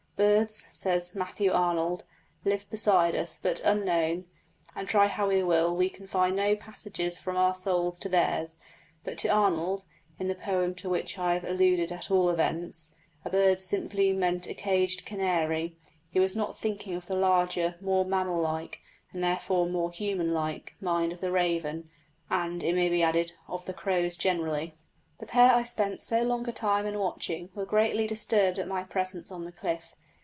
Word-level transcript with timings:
Birds, 0.17 0.67
says 0.71 1.15
Matthew 1.15 1.51
Arnold, 1.51 2.03
live 2.45 2.69
beside 2.69 3.15
us, 3.15 3.39
but 3.41 3.59
unknown, 3.61 4.25
and 4.75 4.87
try 4.87 5.07
how 5.07 5.29
we 5.29 5.41
will 5.41 5.75
we 5.75 5.89
can 5.89 6.05
find 6.05 6.35
no 6.35 6.55
passages 6.55 7.17
from 7.17 7.35
our 7.37 7.55
souls 7.55 7.97
to 8.01 8.07
theirs. 8.07 8.59
But 9.03 9.17
to 9.19 9.29
Arnold 9.29 9.85
in 10.19 10.27
the 10.27 10.35
poem 10.35 10.75
to 10.75 10.91
which 10.91 11.17
I 11.17 11.33
have 11.33 11.43
alluded 11.43 11.91
at 11.91 12.11
all 12.11 12.29
events 12.29 12.93
a 13.25 13.31
bird 13.31 13.59
simply 13.59 14.13
meant 14.13 14.45
a 14.45 14.53
caged 14.53 15.07
canary; 15.07 15.75
he 16.07 16.19
was 16.19 16.35
not 16.35 16.55
thinking 16.55 16.93
of 16.93 17.07
the 17.07 17.15
larger, 17.15 17.77
more 17.81 18.05
mammal 18.05 18.39
like, 18.39 18.79
and 19.11 19.23
therefore 19.23 19.65
more 19.69 19.91
human 19.91 20.35
like, 20.35 20.75
mind 20.79 21.11
of 21.11 21.19
the 21.19 21.31
raven, 21.31 21.89
and, 22.29 22.61
it 22.61 22.75
may 22.75 22.89
be 22.89 23.01
added, 23.01 23.31
of 23.47 23.65
the 23.65 23.73
crows 23.73 24.17
generally. 24.17 24.75
The 25.17 25.25
pair 25.25 25.51
I 25.51 25.63
spent 25.63 25.99
so 25.99 26.21
long 26.21 26.47
a 26.47 26.51
time 26.51 26.85
in 26.85 26.99
watching 26.99 27.49
were 27.55 27.65
greatly 27.65 28.05
disturbed 28.05 28.59
at 28.59 28.67
my 28.67 28.83
presence 28.83 29.31
on 29.31 29.45
the 29.45 29.51
cliff. 29.51 29.95